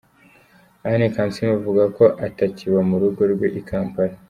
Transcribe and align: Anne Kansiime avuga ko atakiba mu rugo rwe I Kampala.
Anne 0.89 1.07
Kansiime 1.15 1.53
avuga 1.59 1.83
ko 1.97 2.05
atakiba 2.25 2.79
mu 2.89 2.95
rugo 3.01 3.21
rwe 3.33 3.47
I 3.59 3.61
Kampala. 3.69 4.15